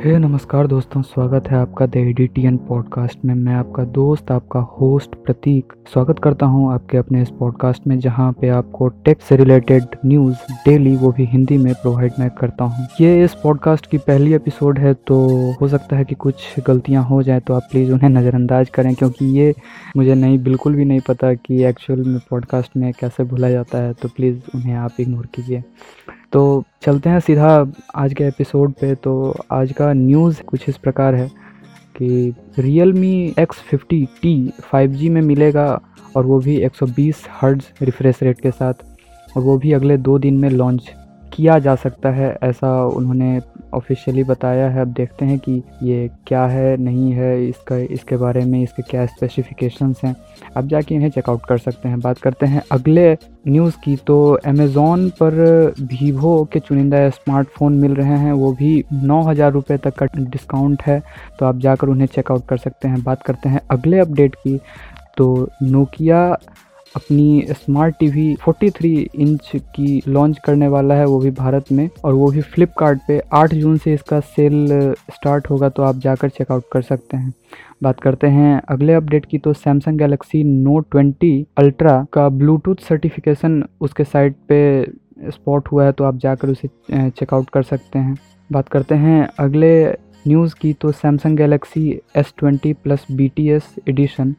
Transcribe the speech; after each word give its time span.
हे 0.00 0.10
hey, 0.10 0.18
नमस्कार 0.18 0.66
दोस्तों 0.66 1.00
स्वागत 1.02 1.48
है 1.48 1.56
आपका 1.56 1.86
द 1.86 1.96
एडिटियन 1.96 2.56
पॉडकास्ट 2.56 3.24
में। 3.24 3.34
मैं 3.34 3.54
आपका 3.54 3.84
दोस्त 3.84 4.30
आपका 4.30 4.60
होस्ट 4.60 5.14
प्रतीक। 5.14 5.72
स्वागत 5.92 6.18
करता 6.18 6.46
हूँ 6.46 6.72
आपके 6.72 6.98
अपने 6.98 7.22
इस 7.22 7.30
पॉडकास्ट 7.30 7.86
में 7.86 7.98
जहाँ 8.00 8.32
पे 8.32 8.48
आपको 8.48 8.88
टेक 8.88 9.20
से 9.20 9.36
रिलेटेड 9.36 9.82
न्यूज़ 10.06 10.36
डेली 10.66 10.96
वो 10.96 11.10
भी 11.12 11.24
हिंदी 11.24 11.58
में 11.58 11.74
प्रोवाइड 11.74 12.12
मैं 12.18 12.30
करता 12.30 12.64
हूँ। 12.64 12.86
ये 13.00 13.24
इस 13.24 13.34
पॉडकास्ट 13.34 13.86
की 13.86 13.98
पहली 13.98 14.32
एपिसोड 14.34 14.78
है 14.78 14.94
तो 14.94 15.18
हो 15.60 15.68
सकता 15.68 15.96
है 15.96 16.04
कि 16.04 16.14
कुछ 16.14 16.60
गलतियाँ 16.66 17.04
हो 17.04 17.22
जाएँ 17.22 17.40
तो 17.40 17.54
आप 17.54 17.68
प्लीज़ 17.70 17.92
उन्हें 17.92 18.08
नज़रअंदाज 18.08 18.68
करें 18.68 18.94
क्योंकि 18.94 19.26
ये 19.38 19.54
मुझे 19.96 20.14
नहीं 20.14 20.38
बिल्कुल 20.38 20.74
भी 20.74 20.84
नहीं 20.84 21.00
पता 21.00 21.34
कि 21.34 21.62
एक्चुअल 21.64 22.04
में 22.04 22.18
पॉडकास्ट 22.30 22.76
में 22.76 22.92
कैसे 23.00 23.24
भूला 23.24 23.50
जाता 23.50 23.78
है 23.78 23.92
तो 23.92 24.08
प्लीज़ 24.08 24.40
उन्हें 24.54 24.74
आप 24.74 25.00
इग्नोर 25.00 25.26
कीजिए। 25.34 25.62
तो 26.32 26.64
चलते 26.82 27.10
हैं 27.10 27.20
सीधा 27.20 27.72
आज 27.94 28.14
के 28.14 28.24
एपिसोड 28.24 28.72
पे। 28.72 28.94
तो 28.94 29.34
आज 29.52 29.72
का 29.72 29.92
न्यूज़ 29.92 30.42
कुछ 30.42 30.68
इस 30.68 30.76
प्रकार 30.76 31.14
है 31.14 31.28
कि 31.96 32.34
Realme 32.92 33.34
X 33.38 33.56
fifty 33.56 34.08
T 34.22 34.52
five 34.60 34.90
G 34.90 35.08
में 35.08 35.20
मिलेगा 35.22 35.80
और 36.16 36.26
वो 36.26 36.38
भी 36.40 36.56
120 36.56 37.26
हर्ट्ज 37.30 37.64
रिफ्रेश 37.82 38.22
रेट 38.22 38.40
के 38.40 38.50
साथ। 38.50 38.74
और 39.36 39.42
वो 39.42 39.58
भी 39.58 39.72
अगले 39.72 39.96
दो 39.96 40.18
दिन 40.18 40.38
में 40.38 40.50
लॉन्च 40.50 40.92
किया 41.32 41.58
जा 41.58 41.74
सकता 41.74 42.10
है, 42.10 42.38
ऐसा 42.42 42.86
उन्होंने 42.86 43.40
ऑफिशियली 43.74 44.24
बताया 44.24 44.68
है। 44.70 44.80
अब 44.80 44.92
देखते 44.92 45.24
हैं 45.24 45.38
कि 45.38 45.62
ये 45.82 46.08
क्या 46.26 46.44
है, 46.46 46.76
नहीं 46.76 47.12
है, 47.12 47.48
इसका, 47.48 47.76
इसके 47.76 48.16
बारे 48.16 48.44
में 48.44 48.62
इसके 48.62 48.82
क्या 48.82 49.06
स्पेसिफिकेशंस 49.06 50.00
हैं। 50.04 50.14
अब 50.56 50.68
जाके 50.68 50.94
इन्हें 50.94 51.10
चेकआउट 51.10 51.46
कर 51.48 51.58
सकते 51.58 51.88
हैं। 51.88 52.00
बात 52.00 52.18
करते 52.18 52.46
हैं 52.46 52.62
अगले 52.72 53.12
न्यूज़ 53.48 53.76
की। 53.84 53.96
तो 53.96 54.18
अमेज़ोन 54.46 55.08
पर 55.22 55.34
वीवो 55.80 56.44
के 56.52 56.60
चुनिंदा 56.60 57.08
स्मार्टफ़ोन 57.10 57.74
मिल 57.74 57.94
रहे 57.94 58.18
हैं। 58.18 58.32
वो 58.32 58.52
भी 58.52 58.84
नौ 58.92 59.20
हज़ार 59.22 59.52
रुपये 59.52 59.78
तक 59.78 59.94
का 59.94 60.06
डिस्काउंट 60.18 60.82
है। 60.82 61.02
तो 61.38 61.46
आप 61.46 61.58
जाकर 61.58 61.88
उन्हें 61.88 62.06
चेकआउट 62.06 62.46
कर 62.46 62.56
सकते 62.56 62.88
हैं। 62.88 63.02
बात 63.02 63.22
करते 63.22 63.48
हैं 63.48 63.60
अगले 63.70 63.98
अपडेट 63.98 64.34
की। 64.34 64.58
तो 65.16 65.48
नोकिया 65.62 66.38
अपनी 66.96 67.42
स्मार्ट 67.50 67.94
टीवी 68.00 68.34
43 68.48 69.06
इंच 69.14 69.50
की 69.56 70.00
लॉन्च 70.08 70.38
करने 70.44 70.68
वाला 70.68 70.94
है 70.94 71.04
वो 71.06 71.18
भी 71.18 71.30
भारत 71.30 71.72
में 71.72 71.88
और 72.04 72.14
वो 72.14 72.30
भी 72.30 72.40
फ्लिपकार्ट 72.40 73.00
पे 73.08 73.20
8 73.34 73.54
जून 73.54 73.76
से 73.76 73.92
इसका 73.94 74.20
सेल 74.20 74.66
स्टार्ट 75.10 75.50
होगा 75.50 75.68
तो 75.68 75.82
आप 75.82 75.96
जाकर 75.96 76.28
चेकआउट 76.28 76.64
कर 76.72 76.82
सकते 76.82 77.16
हैं। 77.16 77.32
बात 77.82 78.00
करते 78.00 78.26
हैं 78.26 78.60
अगले 78.68 78.94
अपडेट 78.94 79.26
की 79.26 79.38
तो 79.38 79.52
सैमसंग 79.52 79.98
गैलेक्सी 79.98 80.42
नोट 80.44 80.86
20 80.96 81.44
अल्ट्रा 81.58 82.06
का 82.12 82.28
ब्लूटूथ 82.28 82.82
सर्टिफिकेशन 82.88 83.62
उसके 83.80 84.04
साइट 84.04 84.36
पे 84.48 84.60
स्पॉट 85.30 85.68
हुआ 85.68 85.84
है 85.84 85.92
तो 85.92 86.04
आप 86.04 86.16
जाकर 86.16 86.48
उसे 86.48 86.68
चेकआउट 87.10 87.50
कर 87.50 87.62
सकते 87.62 87.98
हैं। 87.98 88.16
बात 88.50 88.68
करते 88.68 88.94
हैं 88.94 89.28
अगले 89.38 89.72
न्यूज़ 90.26 90.54
की 90.60 90.72
तो 90.72 90.92
Samsung 90.92 91.36
Galaxy 91.36 91.88
S 92.16 92.32
twenty 92.38 92.72
plus 92.72 93.06
B 93.12 93.30
edition 93.88 94.34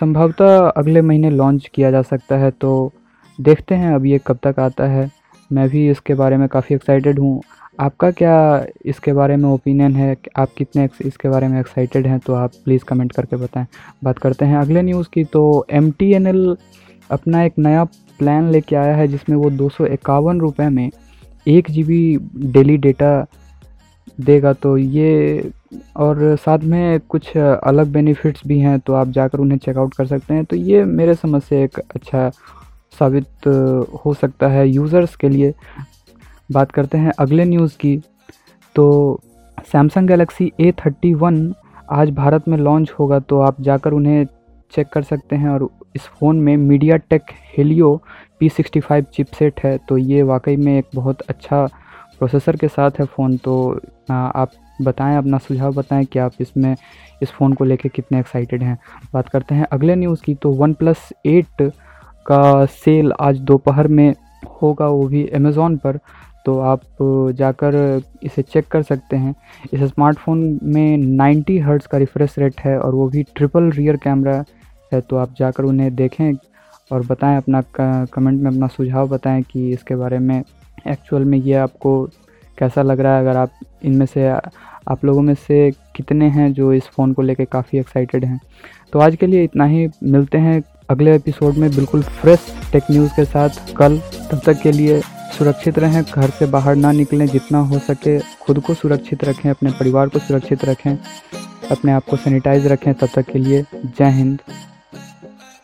संभवतः 0.00 0.58
अगले 0.68 1.00
महीने 1.02 1.30
लॉन्च 1.30 1.70
किया 1.74 1.90
जा 1.90 2.02
सकता 2.02 2.36
है 2.36 2.50
तो 2.50 2.92
देखते 3.38 3.74
हैं 3.74 3.94
अब 3.94 4.06
ये 4.06 4.18
कब 4.26 4.38
तक 4.42 4.58
आता 4.60 4.86
है। 4.86 5.10
मैं 5.50 5.68
भी 5.68 5.88
इसके 5.90 6.14
बारे 6.14 6.36
में 6.36 6.46
काफ़ी 6.48 6.74
एक्साइटेड 6.74 7.18
हूँ। 7.18 7.40
आपका 7.80 8.10
क्या 8.10 8.64
इसके 8.86 9.12
बारे 9.12 9.36
में 9.36 9.48
ओपिनियन 9.50 9.96
है? 9.96 10.16
आप 10.38 10.48
कितने 10.58 10.88
इसके 11.04 11.28
बारे 11.28 11.48
में 11.48 11.58
एक्साइटेड 11.60 12.06
हैं? 12.06 12.18
तो 12.18 12.34
आप 12.34 12.52
प्लीज़ 12.64 12.84
कमेंट 12.84 13.12
करके 13.12 13.36
बताएँ। 13.36 13.66
बात 14.04 14.18
करते 14.18 14.44
हैं 14.44 14.56
अगले 14.56 14.82
न्यूज़ 14.82 15.08
की 15.12 15.24
तो 15.24 15.66
एमटीएनएल 15.70 16.56
अपना 17.10 17.42
एक 17.44 17.58
नया 17.58 17.84
प्लान 18.18 18.50
लेके 18.50 18.76
आया 18.76 18.94
है, 18.96 19.08
जिसमें 19.08 19.36
वो 19.36 19.50
दो 19.52 19.68
सौ 19.68 20.60
में 20.60 20.90
एक 21.46 21.70
जी 21.70 22.16
डेली 22.16 22.76
डेटा 22.78 23.26
देगा 24.20 24.52
तो 24.52 24.76
ये 24.76 25.50
और 25.96 26.36
साथ 26.36 26.58
में 26.64 27.00
कुछ 27.08 27.36
अलग 27.36 27.92
बेनिफिट्स 27.92 28.42
भी 28.46 28.58
हैं 28.58 28.78
तो 28.80 28.92
आप 28.94 29.08
जाकर 29.10 29.38
उन्हें 29.38 29.58
चेकआउट 29.58 29.94
कर 29.94 30.06
सकते 30.06 30.34
हैं। 30.34 30.44
तो 30.44 30.56
ये 30.56 30.84
मेरे 30.84 31.14
समझ 31.14 31.42
से 31.42 31.62
एक 31.64 31.78
अच्छा 31.78 32.28
साबित 32.98 33.46
हो 34.04 34.14
सकता 34.14 34.48
है 34.48 34.68
यूज़र्स 34.68 35.16
के 35.16 35.28
लिए। 35.28 35.52
बात 36.48 36.72
करते 36.72 36.98
हैं 36.98 37.12
अगले 37.18 37.44
न्यूज़ 37.44 37.76
की। 37.76 37.96
तो 38.76 39.20
Samsung 39.72 40.08
Galaxy 40.08 40.52
A 40.60 40.72
thirty 40.78 41.12
one 41.14 41.52
आज 41.92 42.10
भारत 42.10 42.48
में 42.48 42.56
लॉन्च 42.58 42.92
होगा 42.98 43.18
तो 43.20 43.40
आप 43.40 43.60
जाकर 43.60 43.92
उन्हें 43.92 44.24
चेक 44.72 44.88
कर 44.88 45.02
सकते 45.02 45.36
हैं 45.36 45.48
और 45.48 45.68
इस 45.96 46.02
फ़ोन 46.10 46.40
में 46.40 46.56
MediaTek 47.10 47.22
Helio 47.56 47.94
P 48.40 48.48
sixty 48.48 48.80
five 48.80 49.04
chipset 49.14 49.60
है। 49.64 49.76
तो 49.88 49.98
ये 49.98 50.22
वाकई 50.22 50.56
में 50.56 50.76
एक 50.78 50.86
बहुत 50.94 51.20
अच्छा 51.20 51.66
प्रोसेसर 52.18 52.56
के 52.56 52.68
साथ 52.68 52.98
है 53.00 53.04
फ़ोन 53.06 53.36
तो 53.38 53.56
आप 54.10 54.50
बताएँ, 54.82 55.16
अपना 55.18 55.38
सुझाव 55.38 55.72
बताएँ 55.74 56.04
कि 56.04 56.18
आप 56.18 56.32
इसमें, 56.40 56.74
इस 57.22 57.30
फ़ोन 57.30 57.52
को 57.52 57.64
लेके 57.64 57.88
कितने 57.88 58.18
एक्साइटेड 58.20 58.62
हैं। 58.62 58.78
बात 59.14 59.28
करते 59.28 59.54
हैं 59.54 59.66
अगले 59.72 59.94
न्यूज़ 59.96 60.22
की 60.22 60.34
तो 60.34 60.50
वन 60.52 60.72
प्लस 60.74 61.08
एट 61.26 61.62
का 62.26 62.64
सेल 62.66 63.12
आज 63.20 63.38
दोपहर 63.40 63.88
में 63.88 64.14
होगा, 64.62 64.86
वो 64.86 65.06
भी 65.08 65.26
अमेज़ोन 65.28 65.76
पर। 65.76 65.98
तो 66.46 66.58
आप 66.62 66.80
जाकर 67.34 67.74
इसे 68.22 68.42
चेक 68.42 68.66
कर 68.70 68.82
सकते 68.82 69.16
हैं। 69.16 69.34
इस 69.72 69.80
स्मार्टफ़ोन 69.82 70.58
में 70.64 70.96
90 71.18 71.58
हर्ट्ज़ 71.60 71.88
का 71.88 71.98
रिफ्रेश 71.98 72.38
रेट 72.38 72.60
है 72.60 72.78
और 72.78 72.94
वो 72.94 73.08
भी 73.10 73.22
ट्रिपल 73.36 73.70
रियर 73.70 73.96
कैमरा 73.96 74.44
है 74.92 75.00
तो 75.00 75.16
आप 75.16 75.34
जाकर 75.38 75.64
उन्हें 75.64 75.94
देखें 75.94 76.32
और 76.90 77.06
बताएँ, 77.06 77.36
अपना 77.36 77.62
कमेंट 77.74 78.40
में 78.40 78.50
अपना 78.50 78.66
सुझाव 78.68 79.08
बताएँ 79.08 79.42
कि 79.42 79.70
इसके 79.70 79.96
बारे 79.96 80.18
में 80.18 80.42
एक्चुअल 80.86 81.24
में 81.24 81.38
ये 81.38 81.54
आपको 81.54 82.02
कैसा 82.58 82.82
लग 82.82 83.00
रहा 83.00 83.14
है? 83.14 83.20
अगर 83.20 83.36
आप 83.36 83.50
इनमें 83.84 84.06
से, 84.06 84.28
आप 84.88 85.04
लोगों 85.04 85.22
में 85.22 85.34
से 85.34 85.70
कितने 85.96 86.28
हैं 86.28 86.52
जो 86.52 86.72
इस 86.72 86.82
फ़ोन 86.82 87.12
को 87.12 87.22
लेके 87.22 87.44
काफ़ी 87.44 87.78
एक्साइटेड 87.78 88.24
हैं? 88.24 88.40
तो 88.92 88.98
आज 88.98 89.16
के 89.16 89.26
लिए 89.26 89.44
इतना 89.44 89.64
ही। 89.64 89.88
मिलते 90.02 90.38
हैं 90.38 90.62
अगले 90.90 91.14
एपिसोड 91.16 91.54
में 91.54 91.70
बिल्कुल 91.70 92.02
फ्रेश 92.02 92.46
टेक 92.72 92.82
न्यूज़ 92.90 93.10
के 93.16 93.24
साथ। 93.24 93.76
कल, 93.76 93.98
तब 94.30 94.40
तक 94.46 94.60
के 94.62 94.72
लिए 94.72 95.00
सुरक्षित 95.38 95.78
रहें, 95.78 96.02
घर 96.14 96.30
से 96.30 96.46
बाहर 96.46 96.76
ना 96.76 96.92
निकलें 96.92 97.26
जितना 97.26 97.58
हो 97.58 97.78
सके। 97.78 98.18
खुद 98.18 98.60
को 98.60 98.74
सुरक्षित 98.74 99.24
रखें, 99.24 99.50
अपने 99.50 99.70
परिवार 99.70 100.08
को 100.08 100.18
सुरक्षित 100.18 100.64
रखें, 100.64 100.98
अपने 101.70 101.92
आप 101.92 102.04
को 102.04 102.16
सैनिटाइज 102.16 102.66
रखें। 102.66 102.94
तब 102.94 103.08
तक 103.14 103.22
के 103.22 103.38
लिए 103.38 103.64
जय 103.98 104.10
हिंद। 104.10 104.40